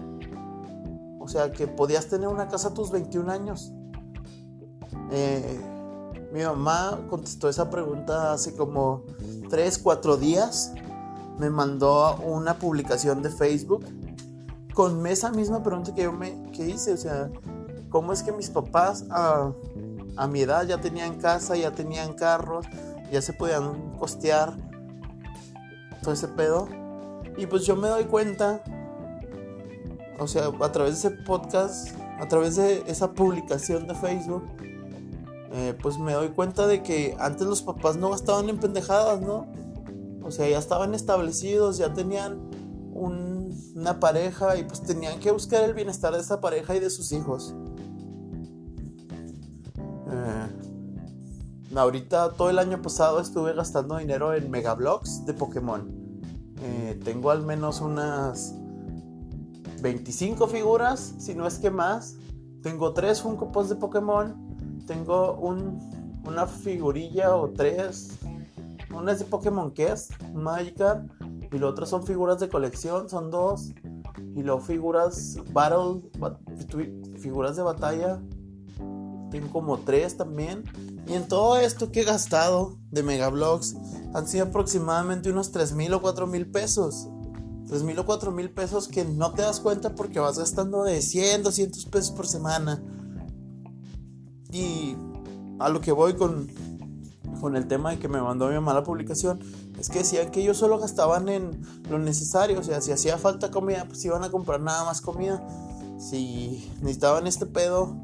O 1.19 1.27
sea, 1.27 1.51
que 1.51 1.67
podías 1.67 2.07
tener 2.07 2.27
una 2.27 2.47
casa 2.47 2.69
a 2.69 2.73
tus 2.73 2.91
21 2.91 3.31
años. 3.31 3.71
Eh, 5.11 5.59
mi 6.31 6.43
mamá 6.43 6.99
contestó 7.09 7.49
esa 7.49 7.69
pregunta 7.69 8.33
hace 8.33 8.55
como 8.55 9.03
3, 9.49 9.77
4 9.79 10.17
días. 10.17 10.73
Me 11.37 11.49
mandó 11.49 12.17
una 12.17 12.55
publicación 12.55 13.21
de 13.23 13.29
Facebook 13.29 13.85
con 14.73 15.05
esa 15.07 15.31
misma 15.31 15.63
pregunta 15.63 15.93
que 15.95 16.03
yo 16.03 16.11
me 16.11 16.51
que 16.51 16.67
hice. 16.67 16.93
O 16.93 16.97
sea, 16.97 17.29
¿cómo 17.89 18.13
es 18.13 18.21
que 18.23 18.31
mis 18.31 18.49
papás 18.49 19.05
a, 19.09 19.51
a 20.17 20.27
mi 20.27 20.41
edad 20.41 20.67
ya 20.67 20.79
tenían 20.79 21.15
casa, 21.15 21.55
ya 21.55 21.71
tenían 21.71 22.13
carros, 22.13 22.65
ya 23.11 23.21
se 23.21 23.33
podían 23.33 23.97
costear 23.97 24.53
todo 26.03 26.13
ese 26.13 26.27
pedo? 26.27 26.67
Y 27.37 27.47
pues 27.47 27.65
yo 27.65 27.75
me 27.75 27.87
doy 27.87 28.03
cuenta, 28.03 28.61
o 30.19 30.27
sea, 30.27 30.47
a 30.59 30.71
través 30.71 31.01
de 31.01 31.09
ese 31.09 31.23
podcast, 31.23 31.89
a 32.19 32.27
través 32.27 32.57
de 32.57 32.83
esa 32.85 33.11
publicación 33.13 33.87
de 33.87 33.95
Facebook, 33.95 34.43
eh, 35.51 35.75
pues 35.81 35.97
me 35.97 36.13
doy 36.13 36.29
cuenta 36.29 36.67
de 36.67 36.83
que 36.83 37.15
antes 37.19 37.47
los 37.47 37.61
papás 37.61 37.97
no 37.97 38.11
gastaban 38.11 38.49
en 38.49 38.59
pendejadas, 38.59 39.21
¿no? 39.21 39.47
O 40.23 40.31
sea, 40.31 40.47
ya 40.47 40.59
estaban 40.59 40.93
establecidos, 40.93 41.77
ya 41.77 41.93
tenían 41.93 42.49
una 42.93 43.99
pareja 43.99 44.57
y 44.57 44.63
pues 44.63 44.81
tenían 44.81 45.19
que 45.19 45.31
buscar 45.31 45.63
el 45.63 45.73
bienestar 45.73 46.13
de 46.13 46.19
esa 46.19 46.39
pareja 46.41 46.75
y 46.75 46.79
de 46.79 46.89
sus 46.89 47.11
hijos. 47.11 47.55
Eh, 50.11 51.75
ahorita 51.75 52.33
todo 52.33 52.49
el 52.49 52.59
año 52.59 52.81
pasado 52.81 53.19
estuve 53.19 53.53
gastando 53.53 53.97
dinero 53.97 54.33
en 54.33 54.51
megablocks 54.51 55.25
de 55.25 55.33
Pokémon. 55.33 55.99
Eh, 56.61 56.99
tengo 57.03 57.31
al 57.31 57.41
menos 57.43 57.79
unas 57.79 58.53
25 59.81 60.47
figuras, 60.47 61.15
si 61.17 61.33
no 61.33 61.47
es 61.47 61.57
que 61.57 61.71
más. 61.71 62.15
Tengo 62.61 62.93
tres 62.93 63.21
Funko 63.21 63.63
de 63.63 63.75
Pokémon. 63.75 64.48
Tengo 64.89 65.33
una 66.25 66.47
figurilla 66.47 67.35
o 67.35 67.51
tres. 67.51 68.09
Una 68.91 69.11
es 69.11 69.19
de 69.19 69.25
Pokémon 69.25 69.69
que 69.69 69.91
es 69.91 70.09
Magikarp. 70.33 71.07
Y 71.53 71.59
lo 71.59 71.69
otro 71.69 71.85
son 71.85 72.03
figuras 72.07 72.39
de 72.39 72.49
colección, 72.49 73.07
son 73.07 73.29
dos. 73.29 73.71
Y 74.35 74.41
luego 74.41 74.61
figuras 74.61 75.37
Battle, 75.53 76.01
figuras 77.19 77.55
de 77.55 77.61
batalla. 77.61 78.19
Tengo 79.29 79.51
como 79.51 79.77
tres 79.77 80.17
también. 80.17 80.63
Y 81.07 81.13
en 81.13 81.27
todo 81.27 81.57
esto 81.57 81.91
que 81.91 82.01
he 82.01 82.03
gastado 82.03 82.79
de 82.89 83.03
Megablocks 83.03 83.75
han 84.15 84.27
sido 84.27 84.45
aproximadamente 84.45 85.29
unos 85.29 85.51
3 85.51 85.73
mil 85.73 85.93
o 85.93 86.01
4 86.01 86.25
mil 86.25 86.49
pesos. 86.49 87.07
3 87.67 87.83
mil 87.83 87.99
o 87.99 88.07
4 88.07 88.31
mil 88.31 88.49
pesos 88.49 88.87
que 88.87 89.05
no 89.05 89.33
te 89.33 89.43
das 89.43 89.59
cuenta 89.59 89.93
porque 89.93 90.19
vas 90.19 90.39
gastando 90.39 90.81
de 90.81 90.99
100, 91.03 91.43
200 91.43 91.85
pesos 91.85 92.09
por 92.09 92.25
semana. 92.25 92.83
Y 94.51 94.95
a 95.59 95.69
lo 95.69 95.81
que 95.81 95.91
voy 95.91 96.15
con, 96.15 96.47
con 97.39 97.55
el 97.55 97.67
tema 97.67 97.91
de 97.91 97.99
que 97.99 98.07
me 98.07 98.21
mandó 98.21 98.47
mi 98.47 98.55
mamá 98.55 98.73
la 98.73 98.83
publicación, 98.83 99.39
es 99.79 99.89
que 99.89 99.99
decían 99.99 100.31
que 100.31 100.41
ellos 100.41 100.57
solo 100.57 100.79
gastaban 100.79 101.29
en 101.29 101.61
lo 101.89 101.99
necesario. 101.99 102.59
O 102.59 102.63
sea, 102.63 102.81
si 102.81 102.91
hacía 102.91 103.17
falta 103.17 103.51
comida, 103.51 103.85
pues 103.85 104.03
iban 104.05 104.23
a 104.23 104.29
comprar 104.29 104.59
nada 104.59 104.85
más 104.85 105.01
comida. 105.01 105.45
Si 105.99 106.69
necesitaban 106.81 107.27
este 107.27 107.45
pedo, 107.45 107.95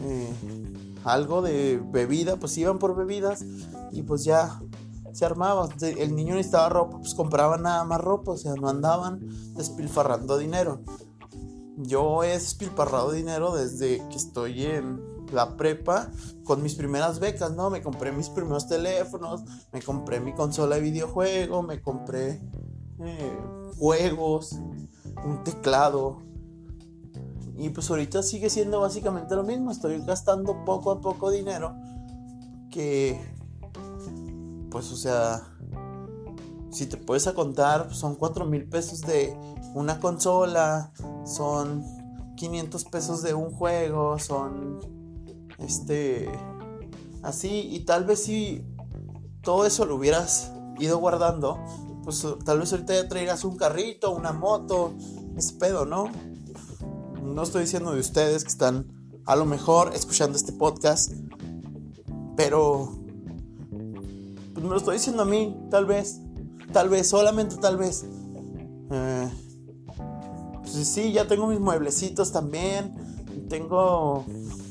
eh, 0.00 0.32
algo 1.04 1.42
de 1.42 1.82
bebida, 1.92 2.36
pues 2.36 2.56
iban 2.58 2.78
por 2.78 2.94
bebidas 2.94 3.44
y 3.92 4.02
pues 4.02 4.24
ya 4.24 4.60
se 5.12 5.24
armaba. 5.24 5.68
El 5.80 6.14
niño 6.14 6.34
necesitaba 6.34 6.68
ropa, 6.68 6.98
pues 6.98 7.14
compraba 7.14 7.56
nada 7.56 7.84
más 7.84 8.00
ropa, 8.00 8.32
o 8.32 8.36
sea, 8.36 8.54
no 8.54 8.68
andaban 8.68 9.20
despilfarrando 9.54 10.38
dinero. 10.38 10.82
Yo 11.76 12.24
he 12.24 12.30
despilfarrado 12.30 13.12
dinero 13.12 13.54
desde 13.54 14.06
que 14.08 14.16
estoy 14.16 14.64
en 14.64 15.00
la 15.32 15.56
prepa 15.56 16.10
con 16.44 16.62
mis 16.62 16.74
primeras 16.74 17.18
becas, 17.20 17.52
¿no? 17.52 17.70
Me 17.70 17.82
compré 17.82 18.12
mis 18.12 18.28
primeros 18.28 18.68
teléfonos, 18.68 19.44
me 19.72 19.82
compré 19.82 20.20
mi 20.20 20.32
consola 20.34 20.76
de 20.76 20.82
videojuego, 20.82 21.62
me 21.62 21.80
compré 21.80 22.40
eh, 23.00 23.38
juegos, 23.78 24.52
un 25.24 25.44
teclado, 25.44 26.28
y 27.58 27.70
pues 27.70 27.90
ahorita 27.90 28.22
sigue 28.22 28.50
siendo 28.50 28.80
básicamente 28.80 29.34
lo 29.34 29.42
mismo. 29.42 29.72
Estoy 29.72 30.00
gastando 30.04 30.64
poco 30.64 30.92
a 30.92 31.00
poco 31.00 31.28
dinero. 31.28 31.74
Que, 32.70 33.20
pues 34.70 34.92
o 34.92 34.96
sea, 34.96 35.42
si 36.70 36.86
te 36.86 36.96
puedes 36.96 37.26
a 37.26 37.34
contar, 37.34 37.92
son 37.92 38.14
4 38.14 38.46
mil 38.46 38.68
pesos 38.68 39.00
de 39.00 39.36
una 39.74 39.98
consola. 39.98 40.92
Son 41.24 41.84
500 42.36 42.84
pesos 42.84 43.22
de 43.22 43.34
un 43.34 43.50
juego. 43.50 44.20
Son, 44.20 44.78
este, 45.58 46.30
así. 47.22 47.68
Y 47.70 47.80
tal 47.80 48.04
vez 48.04 48.24
si 48.24 48.64
todo 49.42 49.66
eso 49.66 49.84
lo 49.84 49.96
hubieras 49.96 50.52
ido 50.78 50.98
guardando, 50.98 51.58
pues 52.04 52.26
tal 52.44 52.60
vez 52.60 52.72
ahorita 52.72 52.94
ya 52.94 53.08
traigas 53.08 53.44
un 53.44 53.56
carrito, 53.56 54.12
una 54.12 54.32
moto, 54.32 54.94
ese 55.36 55.54
pedo, 55.54 55.84
¿no? 55.84 56.10
no 57.34 57.42
estoy 57.42 57.62
diciendo 57.62 57.92
de 57.92 58.00
ustedes 58.00 58.42
que 58.42 58.50
están 58.50 58.86
a 59.26 59.36
lo 59.36 59.44
mejor 59.44 59.92
escuchando 59.94 60.36
este 60.36 60.52
podcast, 60.52 61.12
pero 62.36 62.92
pues 64.54 64.64
me 64.64 64.70
lo 64.70 64.76
estoy 64.76 64.96
diciendo 64.96 65.22
a 65.22 65.26
mí, 65.26 65.56
tal 65.70 65.86
vez, 65.86 66.20
tal 66.72 66.88
vez, 66.88 67.08
solamente 67.08 67.56
tal 67.56 67.76
vez. 67.76 68.06
Eh, 68.90 69.28
pues 70.54 70.72
sí, 70.72 71.12
ya 71.12 71.28
tengo 71.28 71.46
mis 71.46 71.60
mueblecitos 71.60 72.32
también, 72.32 72.94
tengo 73.48 74.24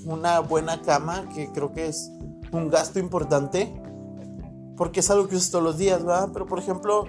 una 0.08 0.40
buena 0.40 0.82
cama 0.82 1.28
que 1.30 1.52
creo 1.52 1.74
que 1.74 1.88
es 1.88 2.12
un 2.52 2.70
gasto 2.70 3.00
importante, 3.00 3.82
porque 4.78 5.02
es 5.02 5.10
algo 5.12 5.28
que 5.28 5.36
uso 5.36 5.52
todos 5.52 5.64
los 5.64 5.78
días, 5.78 6.04
¿verdad? 6.04 6.30
Pero 6.32 6.46
por 6.46 6.60
ejemplo, 6.60 7.06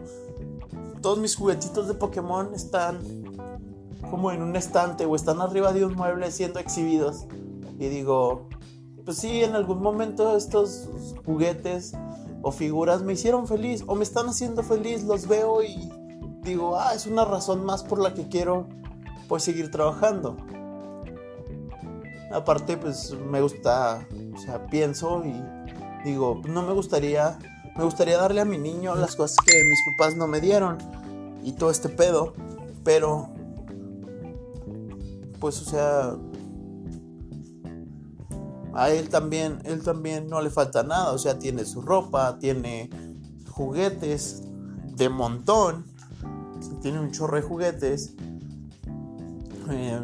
todos 1.00 1.18
mis 1.18 1.36
juguetitos 1.36 1.86
de 1.86 1.94
Pokémon 1.94 2.54
están 2.54 2.98
como 4.10 4.32
en 4.32 4.42
un 4.42 4.56
estante 4.56 5.04
o 5.04 5.14
están 5.14 5.40
arriba 5.40 5.72
de 5.72 5.84
un 5.84 5.94
mueble 5.94 6.30
siendo 6.32 6.58
exhibidos. 6.58 7.26
Y 7.78 7.88
digo, 7.88 8.48
pues 9.04 9.18
sí, 9.18 9.44
en 9.44 9.54
algún 9.54 9.80
momento 9.80 10.36
estos 10.36 10.88
juguetes 11.24 11.92
o 12.42 12.50
figuras 12.50 13.02
me 13.02 13.12
hicieron 13.12 13.46
feliz 13.46 13.84
o 13.86 13.94
me 13.94 14.02
están 14.02 14.28
haciendo 14.28 14.62
feliz, 14.62 15.04
los 15.04 15.28
veo 15.28 15.62
y 15.62 15.88
digo, 16.42 16.78
ah, 16.78 16.94
es 16.94 17.06
una 17.06 17.24
razón 17.24 17.64
más 17.64 17.84
por 17.84 18.00
la 18.00 18.14
que 18.14 18.28
quiero 18.28 18.66
pues 19.28 19.44
seguir 19.44 19.70
trabajando. 19.70 20.36
Aparte, 22.30 22.76
pues 22.76 23.12
me 23.12 23.40
gusta, 23.40 24.06
o 24.34 24.38
sea, 24.38 24.66
pienso 24.66 25.24
y 25.24 25.42
Digo, 26.04 26.40
no 26.48 26.62
me 26.62 26.72
gustaría, 26.72 27.38
me 27.76 27.84
gustaría 27.84 28.18
darle 28.18 28.40
a 28.40 28.44
mi 28.44 28.58
niño 28.58 28.94
las 28.94 29.16
cosas 29.16 29.36
que 29.44 29.64
mis 29.64 29.78
papás 29.90 30.16
no 30.16 30.26
me 30.26 30.40
dieron 30.40 30.78
y 31.42 31.52
todo 31.52 31.70
este 31.70 31.88
pedo, 31.88 32.34
pero 32.84 33.28
pues 35.40 35.60
o 35.60 35.64
sea, 35.64 36.16
a 38.74 38.90
él 38.90 39.08
también, 39.08 39.60
él 39.64 39.82
también 39.82 40.28
no 40.28 40.40
le 40.40 40.50
falta 40.50 40.82
nada, 40.82 41.12
o 41.12 41.18
sea, 41.18 41.38
tiene 41.38 41.64
su 41.64 41.82
ropa, 41.82 42.38
tiene 42.38 42.90
juguetes 43.50 44.42
de 44.94 45.08
montón, 45.08 45.84
tiene 46.80 47.00
un 47.00 47.10
chorro 47.10 47.36
de 47.36 47.42
juguetes. 47.42 48.14
Eh, 49.70 50.00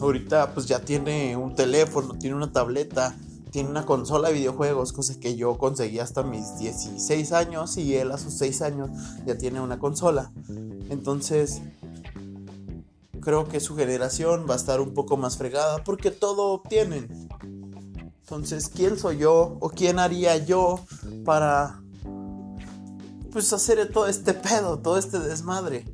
ahorita 0.00 0.54
pues 0.54 0.66
ya 0.66 0.80
tiene 0.80 1.36
un 1.36 1.54
teléfono, 1.54 2.14
tiene 2.18 2.36
una 2.36 2.52
tableta, 2.52 3.16
tiene 3.50 3.68
una 3.68 3.84
consola 3.84 4.28
de 4.28 4.34
videojuegos, 4.34 4.92
cosa 4.92 5.18
que 5.20 5.36
yo 5.36 5.58
conseguí 5.58 5.98
hasta 5.98 6.22
mis 6.22 6.58
16 6.58 7.32
años 7.32 7.76
y 7.76 7.94
él 7.96 8.10
a 8.10 8.18
sus 8.18 8.34
6 8.34 8.62
años 8.62 8.90
ya 9.26 9.36
tiene 9.36 9.60
una 9.60 9.78
consola. 9.78 10.32
Entonces, 10.88 11.60
creo 13.20 13.48
que 13.48 13.60
su 13.60 13.76
generación 13.76 14.46
va 14.48 14.54
a 14.54 14.56
estar 14.56 14.80
un 14.80 14.94
poco 14.94 15.16
más 15.16 15.36
fregada 15.36 15.84
porque 15.84 16.10
todo 16.10 16.52
obtienen. 16.52 17.28
Entonces, 18.22 18.68
¿quién 18.68 18.98
soy 18.98 19.18
yo 19.18 19.58
o 19.60 19.68
quién 19.68 19.98
haría 19.98 20.38
yo 20.38 20.80
para 21.24 21.82
pues 23.30 23.52
hacer 23.52 23.90
todo 23.92 24.06
este 24.06 24.32
pedo, 24.32 24.78
todo 24.78 24.96
este 24.96 25.18
desmadre? 25.18 25.84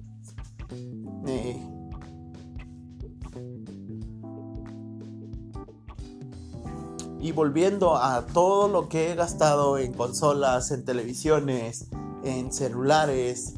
Y 7.28 7.32
volviendo 7.32 7.94
a 7.94 8.24
todo 8.24 8.68
lo 8.68 8.88
que 8.88 9.12
he 9.12 9.14
gastado 9.14 9.76
en 9.76 9.92
consolas, 9.92 10.70
en 10.70 10.82
televisiones, 10.82 11.88
en 12.24 12.50
celulares, 12.54 13.52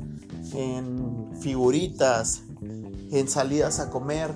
en 0.55 1.31
figuritas, 1.41 2.43
en 3.13 3.29
salidas 3.29 3.79
a 3.79 3.89
comer, 3.89 4.35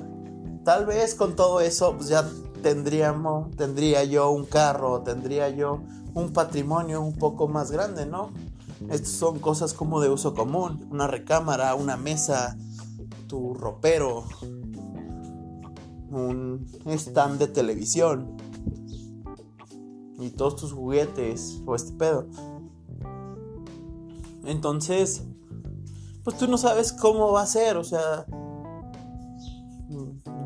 tal 0.64 0.86
vez 0.86 1.16
con 1.16 1.34
todo 1.34 1.60
eso 1.60 1.96
pues 1.96 2.10
ya 2.10 2.30
tendríamos, 2.62 3.50
tendría 3.56 4.04
yo 4.04 4.30
un 4.30 4.44
carro, 4.44 5.02
tendría 5.02 5.48
yo 5.48 5.80
un 6.14 6.32
patrimonio 6.32 7.00
un 7.00 7.14
poco 7.16 7.48
más 7.48 7.72
grande, 7.72 8.06
¿no? 8.06 8.30
Estas 8.88 9.14
son 9.14 9.40
cosas 9.40 9.74
como 9.74 10.00
de 10.00 10.10
uso 10.10 10.32
común, 10.32 10.86
una 10.92 11.08
recámara, 11.08 11.74
una 11.74 11.96
mesa, 11.96 12.56
tu 13.26 13.52
ropero, 13.54 14.26
un 16.12 16.68
stand 16.86 17.40
de 17.40 17.48
televisión 17.48 18.44
y 20.18 20.30
todos 20.30 20.56
tus 20.56 20.72
juguetes 20.72 21.62
o 21.66 21.74
este 21.74 21.92
pedo. 21.92 22.26
Entonces, 24.44 25.22
pues 26.22 26.36
tú 26.36 26.46
no 26.48 26.58
sabes 26.58 26.92
cómo 26.92 27.32
va 27.32 27.42
a 27.42 27.46
ser, 27.46 27.76
o 27.76 27.84
sea, 27.84 28.26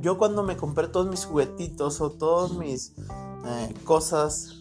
yo 0.01 0.19
cuando 0.19 0.43
me 0.43 0.57
compré 0.57 0.89
todos 0.89 1.09
mis 1.09 1.25
juguetitos 1.25 2.01
o 2.01 2.11
todas 2.11 2.53
mis 2.53 2.95
eh, 3.47 3.75
cosas, 3.85 4.61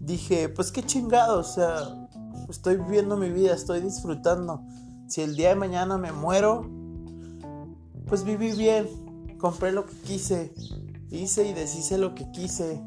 dije, 0.00 0.48
pues 0.48 0.72
qué 0.72 0.82
chingado, 0.82 1.40
o 1.40 1.44
sea, 1.44 2.08
estoy 2.48 2.76
viviendo 2.76 3.16
mi 3.16 3.30
vida, 3.30 3.54
estoy 3.54 3.80
disfrutando. 3.80 4.62
Si 5.08 5.22
el 5.22 5.36
día 5.36 5.50
de 5.50 5.56
mañana 5.56 5.98
me 5.98 6.12
muero, 6.12 6.68
pues 8.06 8.24
viví 8.24 8.52
bien, 8.52 8.88
compré 9.38 9.72
lo 9.72 9.86
que 9.86 9.94
quise, 9.96 10.54
hice 11.10 11.48
y 11.48 11.52
deshice 11.52 11.98
lo 11.98 12.14
que 12.14 12.30
quise. 12.30 12.82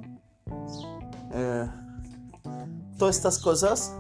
Eh, 1.34 1.68
todas 2.98 3.18
estas 3.18 3.40
cosas. 3.40 3.96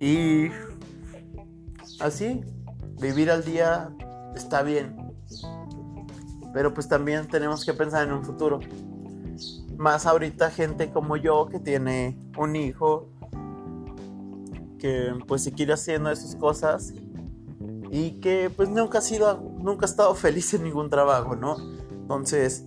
Y 0.00 0.48
así, 2.00 2.40
vivir 3.00 3.30
al 3.30 3.44
día 3.44 3.90
está 4.34 4.62
bien. 4.62 4.96
Pero 6.52 6.72
pues 6.72 6.88
también 6.88 7.26
tenemos 7.28 7.64
que 7.64 7.72
pensar 7.72 8.06
en 8.06 8.14
un 8.14 8.24
futuro. 8.24 8.60
Más 9.76 10.06
ahorita 10.06 10.50
gente 10.50 10.90
como 10.92 11.16
yo 11.16 11.48
que 11.48 11.58
tiene 11.58 12.16
un 12.38 12.54
hijo 12.54 13.08
que 14.78 15.12
pues 15.26 15.42
se 15.42 15.52
quiere 15.52 15.72
haciendo 15.72 16.10
esas 16.10 16.36
cosas 16.36 16.92
y 17.90 18.20
que 18.20 18.50
pues 18.54 18.68
nunca 18.68 18.98
ha 18.98 19.00
sido 19.00 19.40
nunca 19.58 19.86
ha 19.86 19.88
estado 19.88 20.14
feliz 20.26 20.52
en 20.54 20.64
ningún 20.64 20.90
trabajo, 20.90 21.34
¿no? 21.34 21.56
Entonces, 21.90 22.66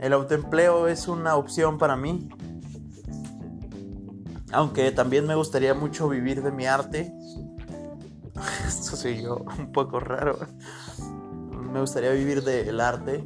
el 0.00 0.12
autoempleo 0.12 0.88
es 0.88 1.08
una 1.08 1.36
opción 1.36 1.78
para 1.78 1.96
mí. 1.96 2.28
Aunque 4.52 4.90
también 4.90 5.26
me 5.26 5.34
gustaría 5.34 5.74
mucho 5.74 6.08
vivir 6.08 6.42
de 6.42 6.50
mi 6.50 6.66
arte. 6.66 7.12
Esto 8.66 8.96
soy 8.96 9.22
yo, 9.22 9.44
un 9.58 9.72
poco 9.72 10.00
raro 10.00 10.38
me 11.70 11.80
gustaría 11.80 12.10
vivir 12.10 12.42
del 12.42 12.80
arte. 12.80 13.24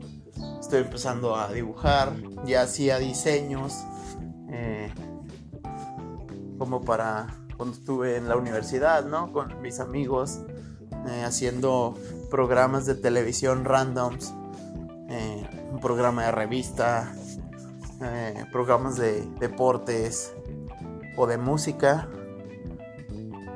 Estoy 0.61 0.83
empezando 0.83 1.37
a 1.37 1.53
dibujar, 1.53 2.13
ya 2.45 2.63
hacía 2.63 2.99
diseños, 2.99 3.85
eh, 4.51 4.93
como 6.59 6.83
para 6.83 7.27
cuando 7.57 7.75
estuve 7.77 8.17
en 8.17 8.29
la 8.29 8.37
universidad, 8.37 9.05
¿no? 9.05 9.33
Con 9.33 9.61
mis 9.63 9.81
amigos, 9.81 10.41
eh, 11.09 11.23
haciendo 11.25 11.95
programas 12.31 12.87
de 12.87 12.95
televisión 12.95 13.65
randoms, 13.65 14.35
programa 15.85 16.25
de 16.25 16.33
revista, 16.33 17.15
programas 18.51 18.97
de 18.97 19.21
deportes 19.39 20.33
o 21.15 21.27
de 21.27 21.37
música. 21.37 22.09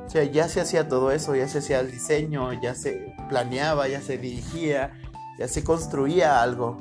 O 0.07 0.11
sea, 0.11 0.25
ya 0.25 0.47
se 0.49 0.61
hacía 0.61 0.89
todo 0.89 1.11
eso, 1.11 1.35
ya 1.35 1.49
se 1.49 1.59
hacía 1.59 1.81
el 1.81 1.91
diseño, 1.91 2.53
ya 2.61 2.75
se 2.75 3.15
planeaba, 3.31 3.89
ya 3.89 4.03
se 4.03 4.19
dirigía, 4.19 4.93
ya 5.39 5.49
se 5.49 5.65
construía 5.65 6.43
algo. 6.43 6.79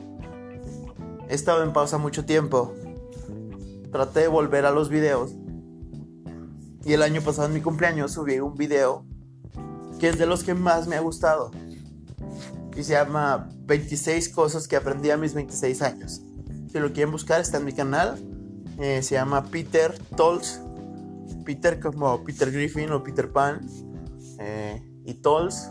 He 1.30 1.34
estado 1.34 1.64
en 1.64 1.72
pausa 1.72 1.98
mucho 1.98 2.26
tiempo. 2.26 2.74
Traté 3.90 4.20
de 4.22 4.28
volver 4.28 4.66
a 4.66 4.72
los 4.72 4.90
videos. 4.90 5.34
Y 6.84 6.92
el 6.92 7.02
año 7.04 7.22
pasado 7.22 7.48
en 7.48 7.54
mi 7.54 7.62
cumpleaños 7.62 8.12
subí 8.12 8.40
un 8.40 8.56
video 8.56 9.06
que 9.98 10.10
es 10.10 10.18
de 10.18 10.26
los 10.26 10.44
que 10.44 10.54
más 10.54 10.88
me 10.88 10.98
ha 10.98 11.00
gustado. 11.00 11.52
Y 12.76 12.84
se 12.84 12.94
llama 12.94 13.50
26 13.68 14.30
cosas 14.30 14.68
que 14.68 14.76
aprendí 14.76 15.12
a 15.12 15.18
mis 15.18 15.36
26 15.36 15.82
años. 15.84 16.22
Si 16.72 16.80
lo 16.80 16.92
quieren 16.92 17.12
buscar 17.12 17.40
está 17.40 17.58
en 17.58 17.66
mi 17.66 17.74
canal. 17.74 18.18
Eh, 18.80 19.02
se 19.02 19.16
llama 19.16 19.44
Peter 19.46 19.98
Tolls 20.16 20.62
Peter 21.48 21.80
como 21.80 22.24
Peter 22.26 22.52
Griffin 22.52 22.92
o 22.92 23.02
Peter 23.02 23.32
Pan. 23.32 23.62
Eh, 24.40 24.82
y 25.06 25.14
Tools 25.14 25.70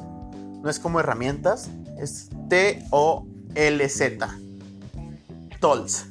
no 0.62 0.70
es 0.70 0.78
como 0.78 0.98
herramientas, 1.00 1.70
es 1.98 2.30
T-O-L-Z. 2.48 4.38
Tools. 5.60 6.06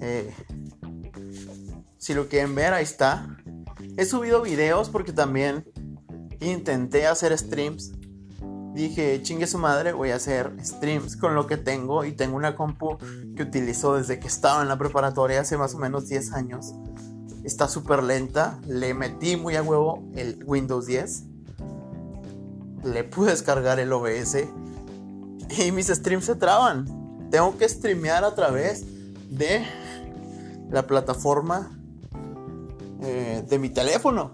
Eh, 0.00 0.34
si 1.96 2.14
lo 2.14 2.28
quieren 2.28 2.56
ver, 2.56 2.72
ahí 2.72 2.82
está. 2.82 3.38
He 3.96 4.04
subido 4.04 4.42
videos 4.42 4.90
porque 4.90 5.12
también 5.12 5.64
intenté 6.40 7.06
hacer 7.06 7.38
streams. 7.38 7.92
Dije, 8.76 9.20
chingue 9.22 9.48
su 9.48 9.58
madre, 9.58 9.92
voy 9.92 10.10
a 10.10 10.16
hacer 10.16 10.52
streams 10.62 11.16
con 11.16 11.34
lo 11.34 11.48
que 11.48 11.56
tengo. 11.56 12.04
Y 12.04 12.12
tengo 12.12 12.36
una 12.36 12.54
compu 12.54 12.98
que 13.34 13.42
utilizo 13.42 13.96
desde 13.96 14.20
que 14.20 14.28
estaba 14.28 14.62
en 14.62 14.68
la 14.68 14.78
preparatoria 14.78 15.40
hace 15.40 15.56
más 15.56 15.74
o 15.74 15.78
menos 15.78 16.08
10 16.08 16.32
años 16.32 16.74
está 17.46 17.68
súper 17.68 18.02
lenta. 18.02 18.58
Le 18.66 18.92
metí 18.92 19.36
muy 19.36 19.56
a 19.56 19.62
huevo 19.62 20.02
el 20.14 20.42
Windows 20.44 20.86
10. 20.86 21.22
Le 22.84 23.04
pude 23.04 23.30
descargar 23.30 23.78
el 23.78 23.92
OBS. 23.92 24.44
Y 25.58 25.70
mis 25.70 25.86
streams 25.86 26.24
se 26.24 26.34
traban. 26.34 27.28
Tengo 27.30 27.56
que 27.56 27.68
streamear 27.68 28.24
a 28.24 28.34
través 28.34 28.84
de 29.30 29.64
la 30.70 30.86
plataforma 30.86 31.70
eh, 33.00 33.44
de 33.48 33.58
mi 33.58 33.70
teléfono. 33.70 34.32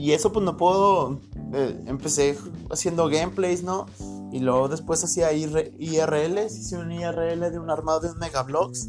Y 0.00 0.12
eso 0.12 0.32
pues 0.32 0.42
no 0.46 0.56
puedo... 0.56 1.20
Eh, 1.52 1.84
empecé 1.84 2.38
haciendo 2.70 3.10
gameplays, 3.10 3.62
¿no? 3.62 3.84
Y 4.32 4.38
luego 4.38 4.68
después 4.68 5.04
hacía 5.04 5.30
IRLs. 5.34 6.56
Hice 6.56 6.78
un 6.78 6.90
IRL 6.90 7.52
de 7.52 7.58
un 7.58 7.68
armado 7.68 8.00
de 8.00 8.08
un 8.08 8.18
Megablocks. 8.18 8.88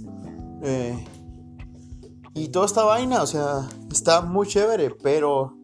Eh, 0.62 1.06
y 2.34 2.48
toda 2.48 2.66
esta 2.66 2.86
vaina, 2.86 3.22
o 3.24 3.28
sea, 3.28 3.68
está 3.92 4.22
muy 4.22 4.48
chévere, 4.48 4.92
pero 5.04 5.58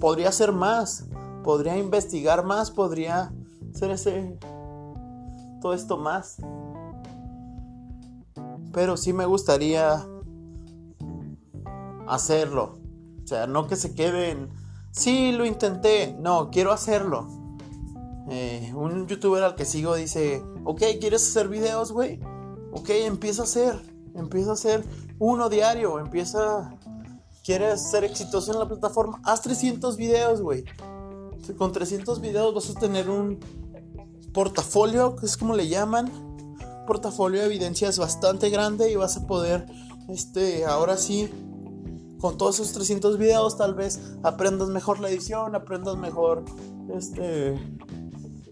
podría 0.00 0.32
ser 0.32 0.52
más, 0.52 1.04
podría 1.44 1.76
investigar 1.76 2.46
más, 2.46 2.70
podría 2.70 3.30
hacer 3.74 3.90
ese 3.90 4.38
todo 5.60 5.74
esto 5.74 5.98
más. 5.98 6.38
Pero 8.72 8.96
sí 8.96 9.12
me 9.12 9.26
gustaría 9.26 10.02
hacerlo. 12.06 12.81
Sea, 13.32 13.46
no 13.46 13.66
que 13.66 13.76
se 13.76 13.94
queden. 13.94 14.50
Sí, 14.90 15.32
lo 15.32 15.46
intenté. 15.46 16.14
No, 16.20 16.50
quiero 16.50 16.70
hacerlo. 16.70 17.26
Eh, 18.28 18.72
un 18.74 19.06
youtuber 19.06 19.42
al 19.42 19.54
que 19.54 19.64
sigo 19.64 19.94
dice, 19.94 20.42
ok, 20.64 20.82
¿quieres 21.00 21.26
hacer 21.26 21.48
videos, 21.48 21.92
güey? 21.92 22.20
Ok, 22.72 22.90
empieza 22.90 23.40
a 23.40 23.44
hacer 23.44 23.80
Empieza 24.14 24.50
a 24.50 24.52
hacer 24.52 24.84
uno 25.18 25.48
diario. 25.48 25.98
Empieza. 25.98 26.76
¿Quieres 27.42 27.80
ser 27.90 28.04
exitoso 28.04 28.52
en 28.52 28.58
la 28.58 28.68
plataforma? 28.68 29.18
Haz 29.24 29.40
300 29.40 29.96
videos, 29.96 30.42
güey. 30.42 30.66
Con 31.56 31.72
300 31.72 32.20
videos 32.20 32.54
vas 32.54 32.68
a 32.68 32.78
tener 32.78 33.08
un 33.08 33.40
portafolio, 34.34 35.16
que 35.16 35.24
es 35.24 35.38
como 35.38 35.56
le 35.56 35.68
llaman. 35.68 36.12
Portafolio 36.86 37.40
de 37.40 37.46
evidencias 37.46 37.98
bastante 37.98 38.50
grande 38.50 38.92
y 38.92 38.96
vas 38.96 39.16
a 39.16 39.26
poder, 39.26 39.64
este, 40.10 40.66
ahora 40.66 40.98
sí, 40.98 41.30
con 42.22 42.38
todos 42.38 42.60
esos 42.60 42.72
300 42.72 43.18
videos 43.18 43.58
tal 43.58 43.74
vez 43.74 44.00
aprendas 44.22 44.68
mejor 44.68 45.00
la 45.00 45.10
edición, 45.10 45.56
aprendas 45.56 45.96
mejor, 45.96 46.44
este, 46.94 47.58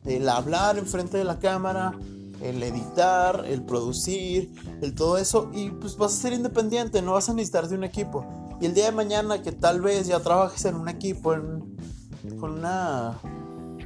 el 0.04 0.28
hablar 0.28 0.76
enfrente 0.76 1.16
de 1.16 1.22
la 1.22 1.38
cámara, 1.38 1.96
el 2.42 2.60
editar, 2.64 3.44
el 3.46 3.62
producir, 3.62 4.52
el 4.82 4.92
todo 4.96 5.18
eso 5.18 5.50
y 5.54 5.70
pues 5.70 5.96
vas 5.96 6.12
a 6.12 6.16
ser 6.16 6.32
independiente, 6.32 7.00
no 7.00 7.12
vas 7.12 7.28
a 7.28 7.32
necesitar 7.32 7.68
de 7.68 7.76
un 7.76 7.84
equipo. 7.84 8.26
Y 8.60 8.66
el 8.66 8.74
día 8.74 8.86
de 8.86 8.92
mañana 8.92 9.40
que 9.40 9.52
tal 9.52 9.80
vez 9.80 10.08
ya 10.08 10.18
trabajes 10.18 10.64
en 10.64 10.74
un 10.74 10.88
equipo, 10.88 11.32
con 12.40 12.50
una 12.50 13.20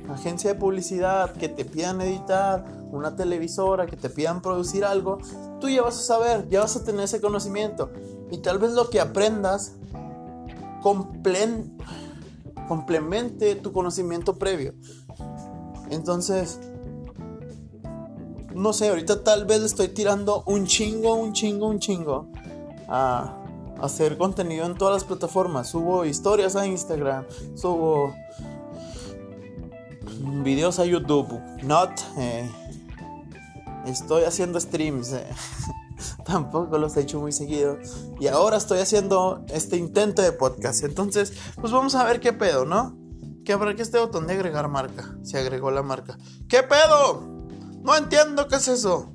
agencia 0.09 0.55
de 0.55 0.59
publicidad, 0.59 1.33
que 1.33 1.51
te 1.51 1.66
pidan 1.66 2.01
editar, 2.01 2.64
una 2.90 3.16
televisora, 3.16 3.85
que 3.85 3.97
te 3.97 4.09
pidan 4.09 4.40
producir 4.40 4.87
algo, 4.87 5.18
tú 5.64 5.70
ya 5.70 5.81
vas 5.81 5.98
a 5.98 6.03
saber, 6.03 6.46
ya 6.50 6.61
vas 6.61 6.77
a 6.77 6.85
tener 6.85 7.05
ese 7.05 7.22
conocimiento. 7.22 7.90
Y 8.31 8.37
tal 8.38 8.59
vez 8.59 8.72
lo 8.72 8.90
que 8.90 9.00
aprendas 9.00 9.77
complemente 12.68 13.55
tu 13.55 13.72
conocimiento 13.72 14.38
previo. 14.38 14.74
Entonces, 15.88 16.61
no 18.55 18.74
sé, 18.74 18.90
ahorita 18.90 19.24
tal 19.24 19.46
vez 19.46 19.62
estoy 19.62 19.88
tirando 19.88 20.42
un 20.44 20.66
chingo, 20.66 21.14
un 21.14 21.33
chingo, 21.33 21.66
un 21.66 21.79
chingo 21.79 22.29
a 22.87 23.35
hacer 23.81 24.18
contenido 24.18 24.66
en 24.66 24.74
todas 24.74 24.92
las 24.92 25.05
plataformas. 25.05 25.70
Subo 25.70 26.05
historias 26.05 26.57
a 26.57 26.66
Instagram, 26.66 27.24
subo 27.55 28.12
videos 30.42 30.79
a 30.79 30.85
YouTube. 30.85 31.40
Not, 31.62 31.90
eh, 32.18 32.50
estoy 33.90 34.25
haciendo 34.25 34.61
streams. 34.61 35.12
Eh. 35.12 35.27
Tampoco 36.25 36.79
los 36.79 36.97
he 36.97 37.01
hecho 37.01 37.20
muy 37.20 37.33
seguido. 37.33 37.79
Y 38.20 38.27
ahora 38.27 38.57
estoy 38.57 38.81
haciendo 38.81 39.44
este 39.49 39.77
intento 39.77 40.23
de 40.23 40.33
podcast. 40.33 40.85
Entonces, 40.85 41.33
pues 41.61 41.73
vamos 41.73 41.94
a 41.94 42.05
ver 42.05 42.20
qué 42.20 42.33
pedo, 42.33 42.64
¿no? 42.64 42.97
Que 43.44 43.53
habrá 43.53 43.75
que 43.75 43.83
este 43.83 43.99
botón 43.99 44.27
de 44.27 44.35
agregar 44.35 44.68
marca. 44.68 45.16
Se 45.23 45.38
agregó 45.38 45.70
la 45.70 45.83
marca. 45.83 46.18
¿Qué 46.49 46.62
pedo? 46.62 47.35
No 47.83 47.97
entiendo 47.97 48.49
qué 48.49 48.57
es 48.57 48.68
eso. 48.68 49.12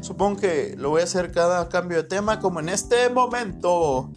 Supongo 0.00 0.40
que 0.40 0.74
lo 0.78 0.90
voy 0.90 1.02
a 1.02 1.04
hacer 1.04 1.30
cada 1.30 1.68
cambio 1.68 1.98
de 1.98 2.04
tema 2.04 2.40
como 2.40 2.60
en 2.60 2.70
este 2.70 3.10
momento. 3.10 4.10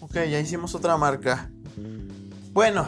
Ok, 0.00 0.14
ya 0.14 0.40
hicimos 0.40 0.74
otra 0.74 0.96
marca. 0.96 1.50
Bueno, 2.52 2.86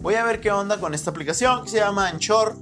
voy 0.00 0.14
a 0.14 0.24
ver 0.24 0.40
qué 0.40 0.52
onda 0.52 0.78
con 0.78 0.92
esta 0.92 1.10
aplicación 1.10 1.64
que 1.64 1.70
se 1.70 1.78
llama 1.78 2.08
Anchor. 2.08 2.56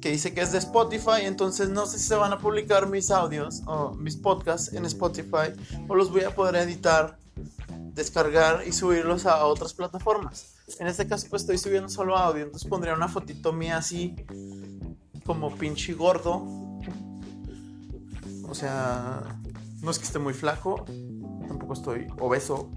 Que 0.00 0.10
dice 0.10 0.32
que 0.32 0.40
es 0.40 0.52
de 0.52 0.58
Spotify. 0.58 1.22
Entonces 1.24 1.68
no 1.68 1.86
sé 1.86 1.98
si 1.98 2.06
se 2.06 2.14
van 2.14 2.32
a 2.32 2.38
publicar 2.38 2.88
mis 2.88 3.10
audios 3.10 3.62
o 3.66 3.94
mis 3.94 4.16
podcasts 4.16 4.72
en 4.72 4.84
Spotify. 4.86 5.52
O 5.88 5.94
los 5.94 6.10
voy 6.10 6.22
a 6.22 6.34
poder 6.34 6.56
editar, 6.56 7.18
descargar 7.94 8.66
y 8.66 8.72
subirlos 8.72 9.26
a 9.26 9.44
otras 9.44 9.74
plataformas. 9.74 10.54
En 10.78 10.86
este 10.86 11.06
caso 11.06 11.26
pues 11.28 11.42
estoy 11.42 11.58
subiendo 11.58 11.88
solo 11.88 12.16
audio, 12.16 12.44
entonces 12.44 12.68
pondría 12.68 12.94
una 12.94 13.08
fotito 13.08 13.52
mía 13.52 13.78
así 13.78 14.14
como 15.26 15.54
pinche 15.54 15.94
gordo. 15.94 16.46
O 18.48 18.54
sea, 18.54 19.40
no 19.82 19.90
es 19.90 19.98
que 19.98 20.04
esté 20.04 20.18
muy 20.18 20.34
flaco, 20.34 20.84
tampoco 21.46 21.74
estoy 21.74 22.06
obeso, 22.18 22.70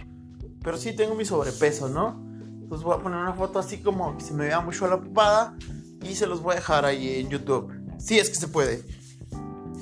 pero 0.61 0.77
sí 0.77 0.95
tengo 0.95 1.15
mi 1.15 1.25
sobrepeso, 1.25 1.89
¿no? 1.89 2.23
Entonces 2.61 2.83
voy 2.83 2.95
a 2.95 3.01
poner 3.01 3.19
una 3.19 3.33
foto 3.33 3.59
así 3.59 3.79
como 3.79 4.17
que 4.17 4.23
se 4.23 4.33
me 4.33 4.45
vea 4.45 4.59
mucho 4.59 4.87
la 4.87 4.99
papada 4.99 5.55
y 6.03 6.15
se 6.15 6.27
los 6.27 6.41
voy 6.41 6.53
a 6.53 6.55
dejar 6.55 6.85
ahí 6.85 7.19
en 7.19 7.29
YouTube. 7.29 7.71
Si 7.97 8.19
es 8.19 8.29
que 8.29 8.35
se 8.35 8.47
puede. 8.47 8.83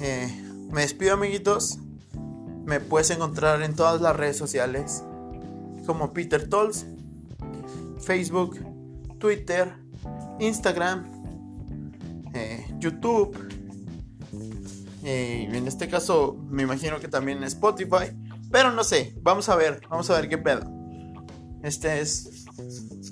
Eh, 0.02 0.30
me 0.72 0.82
despido 0.82 1.14
amiguitos. 1.14 1.80
Me 2.66 2.80
puedes 2.80 3.10
encontrar 3.10 3.62
en 3.64 3.76
todas 3.76 4.02
las 4.02 4.16
redes 4.16 4.38
sociales 4.38 5.04
como 5.86 6.14
Peter 6.14 6.48
Tolls 6.48 6.86
Facebook, 8.02 8.60
Twitter, 9.20 9.74
Instagram, 10.40 11.06
eh, 12.34 12.66
YouTube. 12.80 13.38
Eh, 15.04 15.48
en 15.52 15.68
este 15.68 15.88
caso 15.88 16.38
me 16.50 16.64
imagino 16.64 17.00
que 17.00 17.08
también 17.08 17.44
Spotify. 17.44 18.12
Pero 18.52 18.72
no 18.72 18.84
sé, 18.84 19.16
vamos 19.22 19.48
a 19.50 19.56
ver, 19.56 19.82
vamos 19.90 20.10
a 20.10 20.20
ver 20.20 20.28
qué 20.28 20.38
pedo. 20.38 20.70
Este 21.64 22.02
es 22.02 22.46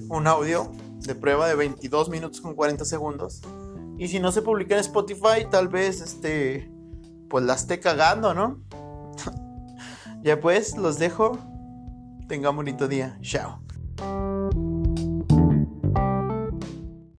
un 0.10 0.28
audio 0.28 0.72
de 1.00 1.16
prueba 1.16 1.48
de 1.48 1.56
22 1.56 2.10
minutos 2.10 2.42
con 2.42 2.56
40 2.56 2.86
segundos. 2.86 3.42
Y 3.98 4.08
si 4.08 4.20
no 4.20 4.32
se 4.32 4.42
publica 4.42 4.76
en 4.76 4.82
Spotify, 4.82 5.46
tal 5.50 5.68
vez 5.68 6.02
este 6.02 6.72
pues 7.30 7.44
la 7.46 7.54
esté 7.54 7.80
cagando, 7.80 8.34
¿no? 8.34 8.60
ya 10.24 10.40
pues, 10.40 10.78
los 10.78 11.00
dejo. 11.00 11.38
Tenga 12.28 12.50
un 12.50 12.58
bonito 12.58 12.88
día. 12.88 13.18
Chao. 13.22 13.62